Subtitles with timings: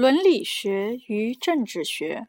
[0.00, 2.28] 伦理学与政治学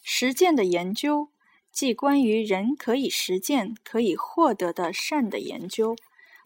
[0.00, 1.28] 实践的研究，
[1.72, 5.96] 即关于人可以实践、可以获得的善的研究，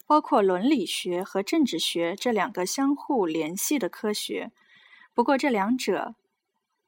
[0.07, 4.51] 包括伦理学和政治学这两个相互联系的科学。
[5.13, 6.15] 不过，这两者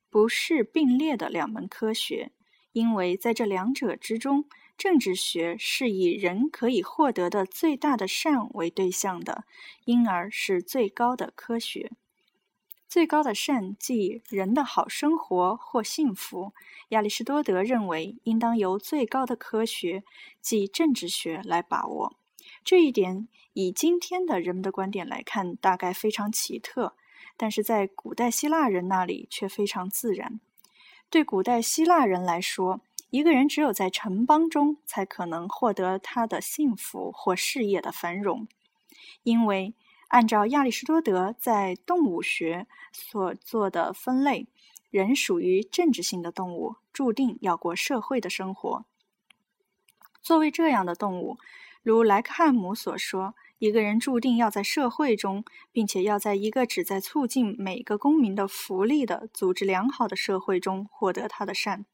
[0.10, 2.32] 不是并列的两门科学，
[2.72, 9.44] 因为在这两者之中，政治学是以人可以获得的最大的善为对象的，
[9.86, 11.92] 因而是最高的科学。
[12.90, 16.54] 最高的善即人的好生活或幸福。
[16.90, 20.04] 亚里士多德认为，应当由最高的科学，
[20.42, 22.16] 即政治学来把握。
[22.64, 26.96] 这一点以今天的人们的观点来看，大概非常奇特，
[27.38, 30.40] 但是在古代希腊人那里却非常自然。
[31.12, 38.48] 对古代希腊人来说，一个人只有在城邦中，才可能获得他的幸福或事业的繁荣，
[39.22, 39.76] 因为。
[40.10, 44.48] 按照亚里士多德在动物学所做的分类，
[44.90, 48.86] 人属于政治性的动物，注定要过社会的生活。
[50.22, 51.38] 作为这样的动物，
[51.84, 61.86] 如莱克汉姆所说，一个人注定要在社会中，并且要在一个旨在促进每个公民的福利的组织良好的社会中获得他的善。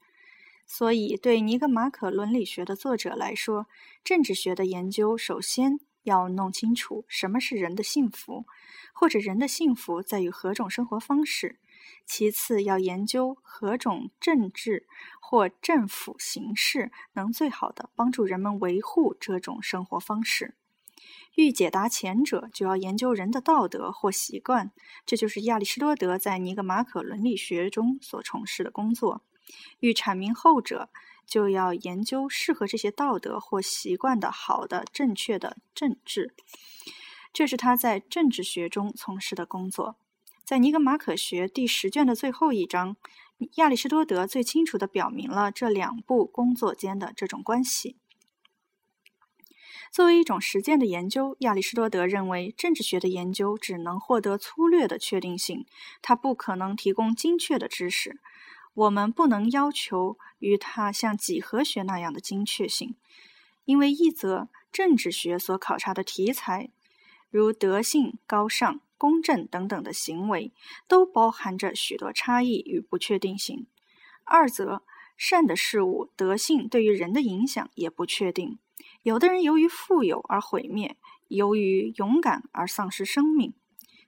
[0.66, 3.68] 所以，对尼格马可伦理学的作者来说，
[4.06, 5.82] 政治学的研究首先。
[6.06, 8.46] 要弄清楚什么是人的幸福，
[8.94, 11.60] 或者人的幸福在于何种生活方式。
[12.06, 14.88] 其次，要研究何种政治
[15.20, 20.56] 或政府形式能最好的帮助人们维护这种生活方式。
[21.36, 24.72] 欲解答前者，就要研究人的道德或习惯，
[25.06, 29.22] 这就是亚里士多德在尼格马可伦理学中所从事的工作。
[29.80, 30.90] 欲阐明后者。
[31.26, 36.34] 就要研究适合这些道德或习惯的好的、正确的政治，
[37.34, 39.98] 这是他在政治学中从事的工作。
[40.44, 42.96] 在《尼格马可学》第十卷的最后一章，
[43.56, 47.98] 亚里士多德最清楚地表明了这两部工作间的这种关系。
[49.92, 55.66] 作为一种实践的研究，亚里士多德认为，政治学的研究只能获得粗略的确定性，
[56.02, 58.20] 它不可能提供精确的知识。
[58.76, 62.96] 我们不能要求与它像几何学那样的精确性，
[63.64, 66.70] 因为一则政治学所考察的题材，
[67.30, 70.52] 如德性、高尚、公正等等的行为，
[70.88, 73.66] 都包含着许多差异与不确定性；
[74.26, 74.84] 二则
[75.16, 78.60] 善的事物、德性对于人的影响也不确定。
[79.04, 80.98] 有的人由于富有而毁灭，
[81.30, 83.54] 由于勇敢而丧失生命。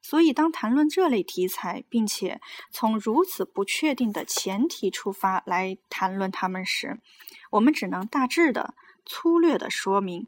[0.01, 2.39] 所以，当谈论这类题材，并且
[2.71, 6.99] 从如此不确定的前提出发来谈论它们时，
[7.51, 8.73] 我们只能大致的、
[9.05, 10.27] 粗略的说明：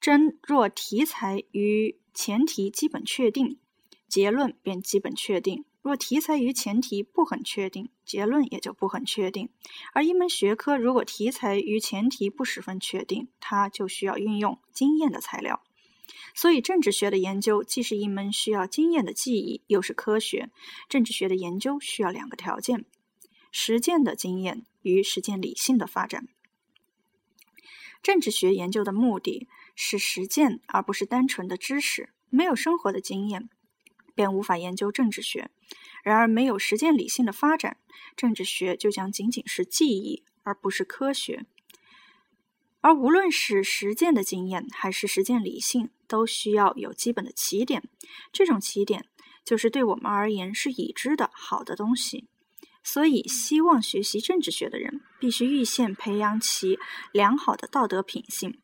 [0.00, 3.58] 真若题材与前提基本确定，
[4.08, 9.50] 结论便基本确定；若题材与前提不很确定，结论也就不很确定。
[9.92, 15.62] 而一门学科如果题材与前提不十分确定，它就需要运用经验的材料。
[16.38, 20.50] 所以，政治学的研究既是一门需要经验的技艺，又是科学。
[20.86, 22.84] 政治学的研究需要两个条件：
[23.50, 26.28] 实践的经验与实践理性的发展。
[28.02, 32.10] 政治学研究的目的是实践，而不是单纯的知识。
[32.28, 33.48] 没有生活的经验，
[34.14, 35.48] 便无法研究政治学；
[36.04, 37.78] 然而，没有实践理性的发展，
[38.14, 41.46] 政治学就将仅仅是记忆，而不是科学。
[42.82, 47.82] 而无论是实践的经验还是实践理性，都需要有基本的起点。
[48.32, 49.06] 这种起点
[49.44, 52.28] 就是对我们而言是已知的好的东西。
[52.82, 56.78] 所以，希望学习政治学的人必须预先培养起
[57.12, 58.60] 良好的道德品性：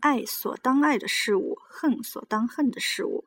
[0.00, 3.24] 爱所当爱的事物，恨所当恨的事物。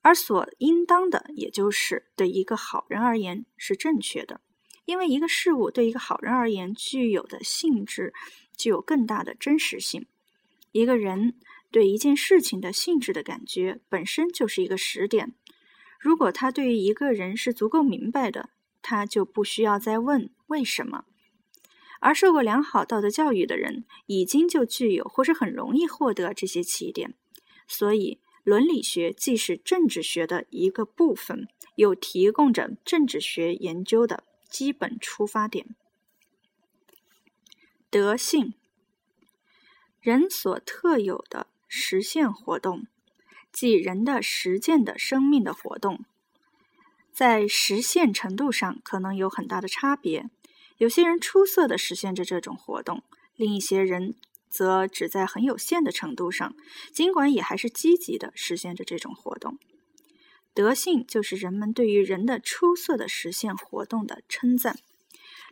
[0.00, 4.40] 而所应当的，也就是对一个好人而言是正确的，
[4.84, 8.12] 因为一个事物对一个好人而言具有的性质。
[8.56, 10.06] 具有更大的真实性。
[10.70, 11.34] 一个人
[11.74, 15.34] 对一件事情的性质的感觉本身就是一个实点。
[15.98, 18.50] 如果他对于一个人是足够明白的，
[18.80, 21.04] 他就不需要再问为什么。
[21.98, 27.14] 而受过良好道德教育的人，已经就具有或是很容易获得这些起点。
[27.66, 35.74] 所以，伦理学既是政治学的一个部分，又提供着政治学研究的基本出发点。
[37.90, 38.54] 德性，
[40.00, 42.86] 人所特有的实现活动，
[43.52, 46.04] 即人的实践的生命的活动，
[47.12, 50.30] 在实现程度上可能有很大的差别。
[50.78, 53.02] 有些人出色的实现着这种活动，
[53.34, 54.14] 另一些人
[54.48, 56.54] 则只在很有限的程度上，
[56.92, 59.58] 尽管也还是积极的实现着这种活动。
[60.54, 64.78] 德性就是人们对于人的出色的实现活动的称赞。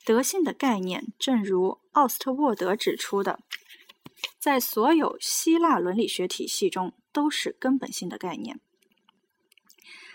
[0.05, 3.41] 德性的概念，正如奥斯特沃德指出的，
[4.39, 8.61] 在所有希腊伦理学体系中都是根本性的概念。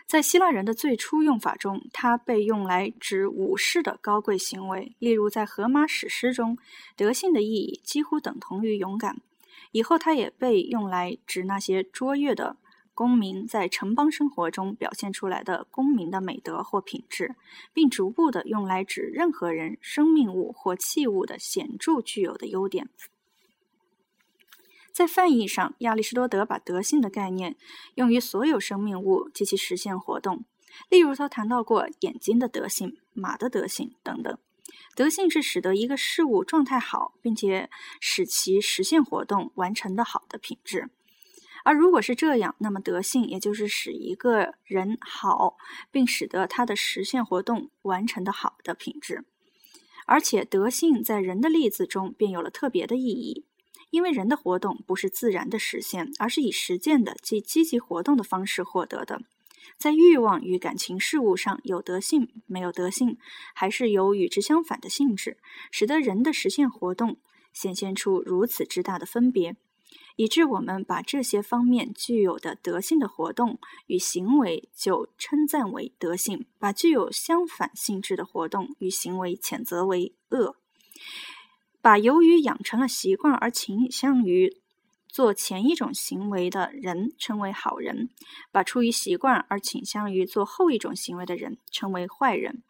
[0.06, 6.58] 在希腊人的最初用法中，它被用来指武士的高贵行为，例如在荷马史诗中，
[6.96, 9.22] 德性的意义几乎等同于勇敢。
[9.72, 12.58] 以后，它也被用来指那些卓越的。
[12.94, 17.36] 公民在城邦生活中表现出来的公民的美德或品质，
[17.72, 22.90] 并逐步的用来指任何人、生命物或器物的显著具有的优点。
[24.98, 27.56] 在泛义上，亚里士多德把德性的概念
[27.94, 30.44] 用于所有生命物及其实现活动。
[30.90, 34.36] 例如，他谈到过眼睛的德性、马的德性等等。
[34.96, 37.70] 德性是使得一个事物状态好，并且
[38.02, 40.90] 使其实现活动完成的好的品质。
[41.64, 45.58] 而如果是这样，那么德性也就是使一个人好，
[45.92, 49.26] 并使得他的实现活动完成的好的品质。
[50.08, 53.46] 而且德性在人的例子中便有了特别的意义，
[53.90, 59.22] 因为人的活动不是自然的实现，而是以实践的即积极活动的方式获得的。
[59.78, 63.18] 在欲望与感情事物上有德性没有德性，
[63.54, 65.38] 还是有与之相反的性质，
[65.72, 67.18] 使得人的实现活动
[67.54, 69.56] 显现出如此之大的分别。
[70.16, 80.56] 以致我们把这些方面具有的德性的活动与行为就称赞为德性，把具有相反性质的活动与行为谴责为恶，
[81.82, 84.58] 把由于养成了习惯而倾向于
[85.08, 88.10] 做前一种行为的人称为好人，
[88.52, 92.62] 把出于习惯而倾向于做后一种行为的人称为坏人。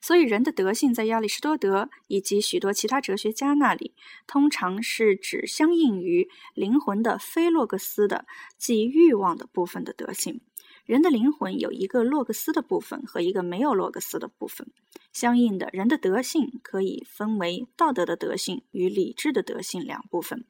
[0.00, 3.94] 所以，人的德性在亚里士多德以及许多其他哲学家那里，
[4.26, 8.24] 通常是指相应于灵魂的非洛格斯的，
[8.56, 10.40] 即欲望的部分的德性。
[10.88, 14.66] 人的灵魂有一个洛格斯的部分和一个没有洛格斯的部分。
[15.12, 20.46] 相应的，人的德性可以分为道德的德性与理智的德性两部分。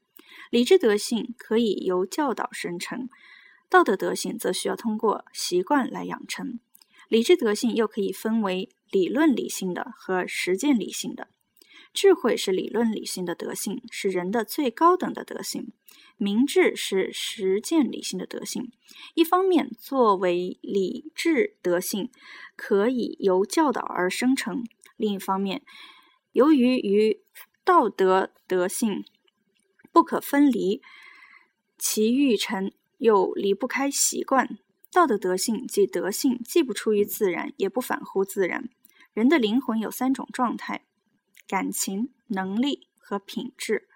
[0.50, 3.08] 理智德性可以由教导生成，
[3.68, 6.60] 道德德性则需要通过习惯来养成。
[7.08, 8.68] 理智德性又可以分为。
[8.90, 11.28] 理论理性的和实践理性的
[12.00, 15.64] 智慧是理论理性的德性，是人的最高等的德性；
[16.16, 18.70] 明智是实践理性的德性。
[19.14, 22.12] 一方面，作为理智德性，
[22.54, 24.62] 可以由教导而生成；
[24.96, 25.64] 另一方面，
[26.30, 27.20] 由于与
[27.64, 29.04] 道德德性
[29.90, 30.80] 不可分离，
[31.76, 34.56] 其育成又离不开习惯。
[34.92, 38.70] 道德德性即德性，既不出于自然，也不反乎自然。
[39.12, 40.84] 人的灵魂有三种状态：
[41.48, 43.88] 感情、能力和品质。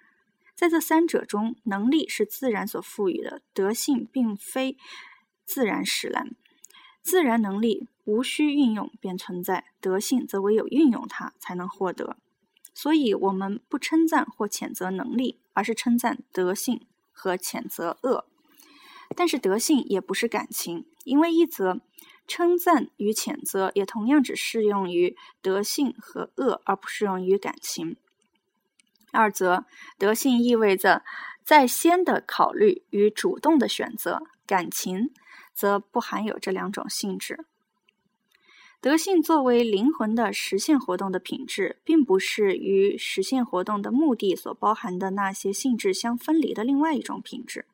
[0.57, 4.77] 在这三者中，能力是自然所赋予的，德性并非
[5.45, 6.35] 自然使然。
[7.03, 12.17] 自然能力无需运用便存在，德性则唯有运用它才能获得。
[12.73, 18.27] 所以，我们不称赞或谴责能力，而是称赞德性和谴责恶。
[19.15, 21.83] 但是，德性也不是感情，因为一则。
[22.33, 27.97] 称赞与谴责也同样只适用于德性和恶，而不适用于感情。
[29.11, 29.67] 二则，
[29.99, 31.05] 德性意味着
[31.45, 35.11] 在先的考虑与主动的选择，感情
[35.53, 37.45] 则不含有这两种性质。
[38.81, 47.67] 德性作为灵魂的实现活动的品质，并不是与实现活动的目的所包含的那些性质相分离的另外一种品质。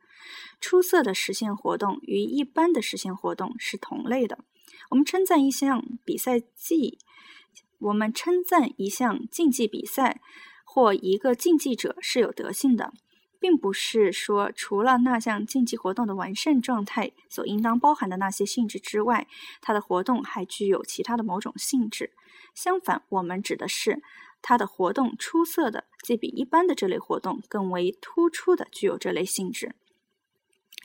[0.60, 4.38] 出色的实现活动与一般的实现活动是同类的。
[4.90, 6.98] 我们称赞一项比赛技，
[7.78, 10.20] 我们称赞一项竞技比赛
[10.64, 12.92] 或一个竞技者是有德性的，
[13.38, 19.26] 并不是说除了那项竞技活动的完善状态所应当包含的那些性质之外，
[19.60, 22.12] 它的活动还具有其他的某种性质。
[22.54, 24.02] 相反，我们指的是
[24.42, 29.76] 它的活动出色的，即比一般的这类活动更为突出的具有这类性质。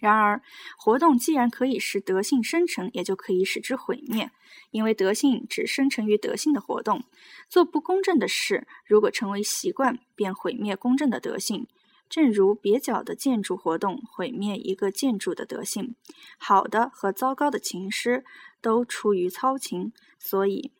[0.04, 0.42] 然而，
[0.78, 4.32] 活动既然可以使德性生成，也就可以使之毁灭，
[4.72, 7.06] 因为德性只生成于德性的活动。
[7.48, 11.68] 做不公正的事，如果成为习惯，便毁灭公正的德性。
[12.10, 15.96] 正如蹩脚的建筑活动毁灭一个建筑的德性，
[16.38, 18.26] 好的和糟糕的情诗
[18.62, 20.74] 都出于操情，所以。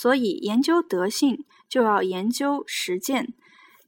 [0.00, 3.34] 所以，研究德性就要研究实践。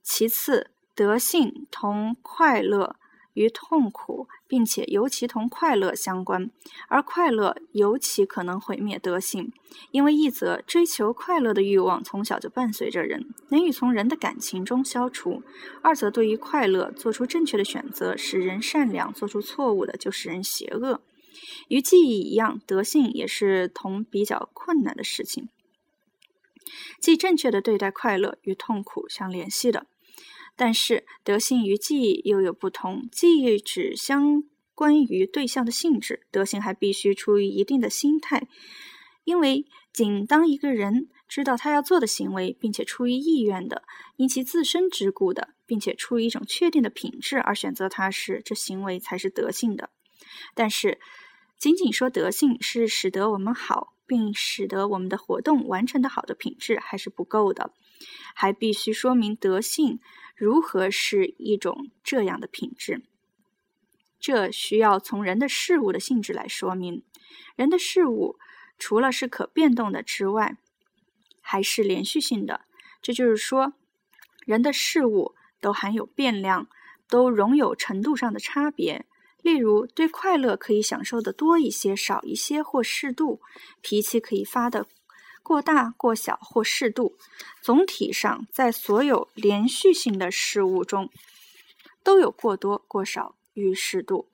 [0.02, 2.96] 其次，德性同快乐
[3.32, 6.50] 与痛苦，并且尤其同快乐相关，
[6.88, 9.50] 而快乐尤其可能毁灭德性，
[9.90, 15.42] 因为一则追求快乐的欲望从小就伴随着人，难以从人的感情中消除；
[15.80, 21.00] 二则对于快乐做出正确的选择，使人善良；做出错误的，就使人邪恶。
[21.68, 25.48] 与记忆一样，德性也是同比较困难的事情，
[27.00, 29.86] 即正确的对待快乐与痛苦相联系的。
[30.54, 34.42] 但是德性与记忆又有不同，记忆只相
[34.74, 38.46] 关于对象的性质，德性还必须出于一定的心态。
[39.24, 43.84] 因为仅当一个人知道他要做的行为，并且出于意愿的，
[44.16, 49.90] 因其自身之故的，并且出于一种确定的品质而选择它时，这行为才是德性的。
[50.54, 50.98] 但是，
[51.62, 57.72] 仅仅说德性是使得我们好，并使得我们的活动完成的好的品质，还是不够的，
[58.34, 60.00] 还必须说明德性。
[60.34, 63.04] 如何是一种这样的品质？
[64.18, 67.04] 这需要从人的事物的性质来说明。
[67.54, 68.40] 人的事物
[68.76, 70.56] 除了是可变动的之外，
[71.40, 72.62] 还是连续性的。
[73.00, 73.74] 这就是说，
[74.44, 76.68] 人的事物都含有变量，
[77.08, 79.06] 都容有程度上的差别。
[79.42, 83.40] 例如，对快乐可以享受的多一些、少一些或适度；
[83.80, 84.86] 脾气可以发的。
[85.42, 87.16] 过大、过小或适度，
[87.60, 91.10] 总体上，在所有连续性的事物中，
[92.04, 94.28] 都有过多、过少与适度。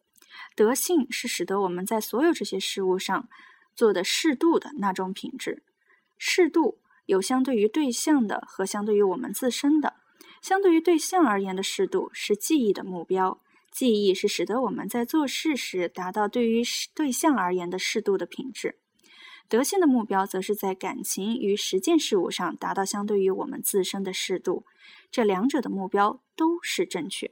[0.55, 3.29] 德性是使得我们在所有这些事物上
[3.75, 5.63] 做的适度的那种品质。
[6.19, 9.95] 适度有相对于对象的和相对于我们自身的。
[10.43, 13.41] 相对于对象而言的适度是记忆的目标。
[13.79, 16.65] 记忆是使得我们在做事时达到对于
[16.97, 18.77] 对象而言的适度的品质。
[19.49, 24.67] 德性的目标，则是在感情与实践事物上达到相对于我们自身的适度。
[25.13, 27.31] 这两者的目标都是正确，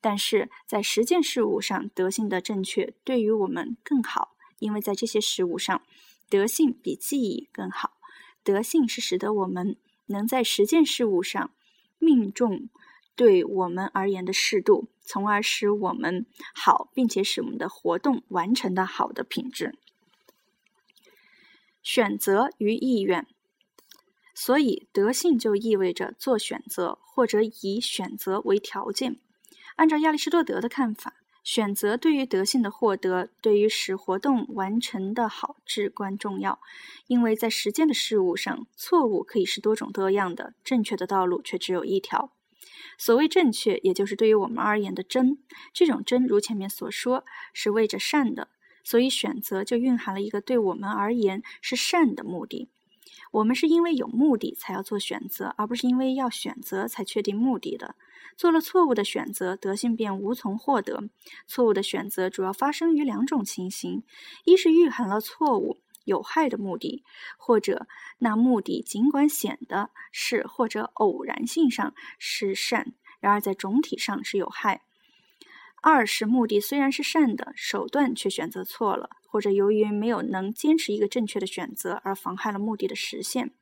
[0.00, 5.80] 但是在实践事物上，德性的正确对于我们更好，因为在这些事物上，
[6.28, 7.92] 德性比记忆更好。
[8.42, 9.76] 德性是使得我们
[10.06, 11.52] 能在实践事物上
[12.00, 12.68] 命中
[13.14, 19.78] 对我们而言的适度，从而使我们好，并且使我们的活动完成的好的品质。
[21.82, 23.26] 选择与意愿，
[24.34, 29.18] 所以德性就意味着做选择，或者以选择为条件。
[29.76, 36.58] 按照亚里士多德的看法，选择对于德性的获得，对于使活动完成的好至关重要。
[37.06, 42.32] 因为在实践的事物上，错误可以是多种多样的，正确的道路却只有一条。
[42.98, 45.38] 所谓正确，也就是对于我们而言的真。
[45.72, 48.48] 这种真，如前面所说，是为着善的。
[48.84, 52.68] 所以，选择就蕴含了一个对我们而言是善的目的。
[53.32, 57.96] 我们是因为有目的才要做选择，而不是因为要选择才确定目的的。
[58.36, 61.08] 做了错误的选择，德性便无从获得。
[61.46, 64.04] 错误的选择主要发生于两种情形：
[64.44, 67.04] 一是蕴含了错误有害的目的，
[67.36, 67.86] 或者
[68.18, 74.80] 那目的尽管显得是或者偶然性上是善，然而在总体上是有害。
[75.82, 83.52] 二是目的虽然是善的，手段却选择错了，或者由于没有能坚持一个正确的选择而妨害了目的的实现。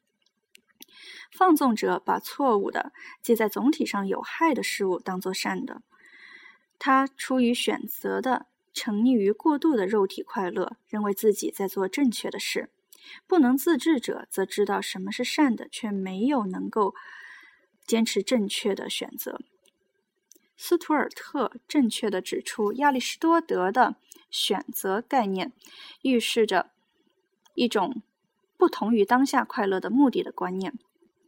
[1.30, 5.82] 放纵者把错误的，即在总体上有害的事物当作善的，
[6.78, 12.64] 他出于选择的沉溺于过度的肉体快乐，认为自己在做正确的事；
[13.26, 16.94] 不能自制者则知道什么是善的，却没有能够
[17.86, 19.40] 坚持正确的选择。
[20.56, 23.96] 斯图尔特正确的指出，亚里士多德的
[24.30, 25.52] 选择概念
[26.02, 26.70] 预示着
[27.54, 28.02] 一种
[28.56, 30.72] 不同于当下快乐的目的的观念。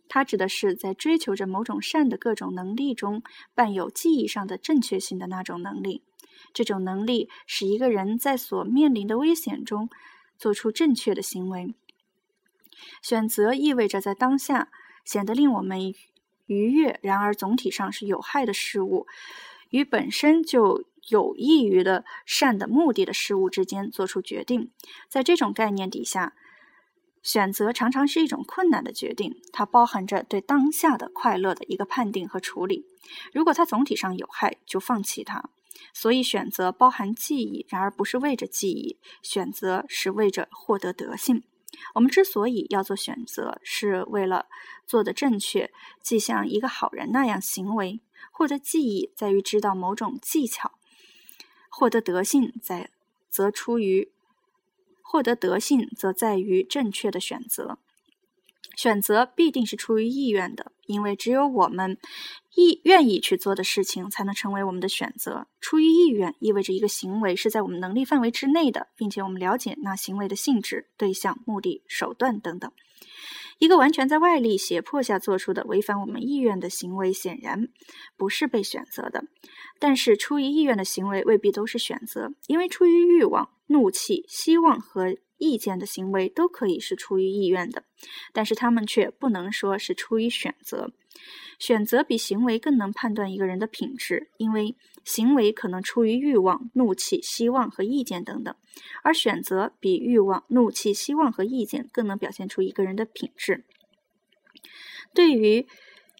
[0.08, 3.22] 它指的是在追求着某种善的各种能力中，
[3.54, 6.04] 伴有记忆上的正确性的那种能力。
[6.52, 9.88] 这种能力使一个人在所面临的危险中
[10.38, 11.74] 做出正确的行为。
[13.02, 14.68] 选择意味着在当下
[15.04, 15.94] 显得令我们。
[16.48, 19.08] 愉悦，然而总体上是有害的事物，
[19.70, 24.70] 与本身就有益于的善的目的的事物之间做出决定。
[25.08, 26.34] 在这种概念底下，
[27.20, 32.86] 选择常常是一种困难的决定，它包含着对当下的快乐的一个判定和处理。
[33.32, 35.50] 如果它总体上有害，就放弃它。
[35.92, 41.42] 所以，选择包含记忆，然而不是为着记忆，选择是为着获得德性。
[41.94, 44.46] 我们之所以要做选择，是为了
[44.86, 45.70] 做的正确，
[46.02, 48.00] 既像一个好人那样行为；
[48.32, 50.70] 获得记忆在于知道某种技巧；
[51.68, 52.90] 获得德性在
[53.28, 54.10] 则出于
[55.02, 57.78] 获得德性，则在于正确的选择。
[58.74, 61.98] 选择必定是出于意愿的，因为只有我们
[62.54, 65.46] 意愿意去做的事情，才能成为我们的选择。
[65.60, 72.70] 出于意愿意味着一个行为是在我们能力范围之内的，并且我们了解那行为的性质、对象、目的、手段等等。
[73.58, 77.68] 一个完全在外力胁迫下做出的违反我们意愿的行为，显然
[78.16, 79.24] 不是被选择的。
[79.78, 85.16] 但是，出于意愿的行为未必都是选择，因为出于欲望、怒气、希望和。
[85.38, 87.84] 意见的行为都可以是出于意愿的，
[88.32, 90.92] 但是他们却不能说是出于选择。
[91.58, 98.54] 选择比行为更能判断一个人的品质，因为行为可能出于欲望、怒气、希望和意见等等，
[99.02, 103.64] 而选择比欲望、怒气、希望和意见更能表现出一个人的品质。
[105.14, 105.66] 对于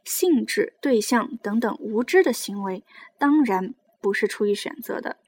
[0.04, 2.82] 性质、对象等等无知的行为，
[3.18, 5.18] 当然不是出于选择的。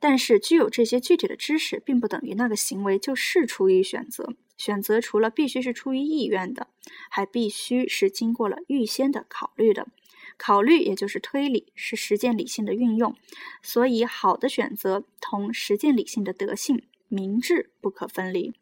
[0.00, 4.34] 但是，具有这些具体的知识，并不等于那个行为就是出于选择。
[4.56, 6.68] 选择除了必须是出于意愿的，
[7.10, 9.88] 还必须是经过了预先的考虑的。
[10.36, 13.16] 考虑也就是推理，是实践理性的运用。
[13.62, 18.54] 所以，好的选择同实践理性的德性明智不可分离。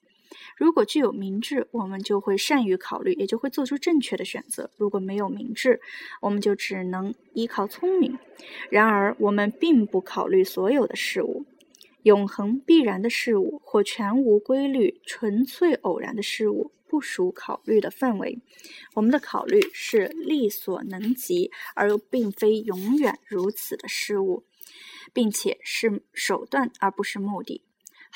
[0.57, 5.81] 如果具有明智，我们就会善于考虑，也就会做出正确的选择；如果没有明智，
[6.21, 8.19] 我们就只能依靠聪明。
[8.71, 11.45] 然而，我们并不考虑所有的事物，
[12.03, 18.39] 永恒必然的事物或全无规律、纯粹偶然的事物不属考虑的范围。
[18.95, 24.45] 我们的考虑是力所能及，而又并非永远如此的事物，
[25.13, 27.63] 并且是手段而不是目的。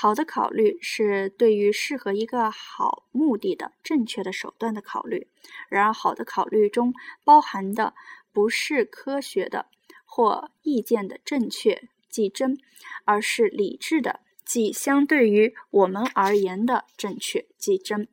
[0.02, 5.28] 好的考虑是对于适合一个好目的的正确的手段的考虑。
[5.68, 7.92] 然而，好的考虑中包含的
[8.32, 9.66] 不是科学的
[10.06, 12.56] 或意见的正确即真，
[13.04, 18.08] 而是理智的即相对于我们而言的正确即真。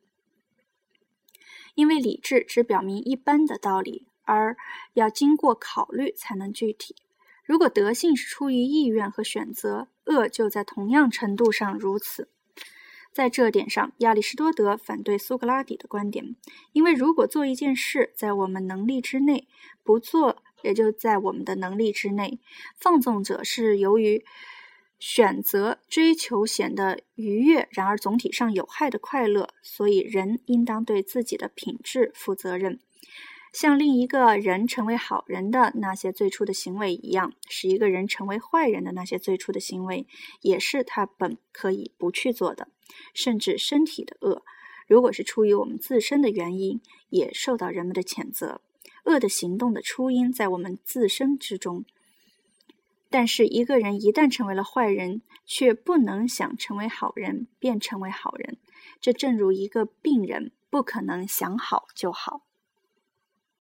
[1.74, 4.58] 因为理智只表明一般的道理，而
[4.92, 6.98] 要经过考虑才能具体。
[7.46, 12.30] 如果德性是出于意愿和选择，恶就在同样程度上如此。
[13.14, 16.36] 在这点上，亚里士多德反对苏格拉底的观点，
[16.72, 19.48] 因为如果做一件事在我们能力之内，
[19.84, 22.40] 不做也就在我们的能力之内。
[22.76, 24.24] 放纵者是由于
[25.00, 32.80] 选择追求显得愉悦，然而总体上有害的快乐，所以人应当对自己的品质负责任。
[33.54, 40.06] 像另一个人成为好人的那些最初的行为一样，使一个人成为坏人的那些最初的行为，
[40.42, 42.70] 也是他本可以不去做的。
[43.14, 44.44] 甚至身体的恶，
[44.88, 48.62] 如果是出于我们自身的原因，也受到人们的谴责。
[49.06, 51.86] 恶的行动的初因在我们自身之中。
[53.10, 58.58] 但是一个人一旦成为了坏人，却不能想成为好人便成为好人。
[59.00, 62.42] 这正如一个病人不可能想好就好。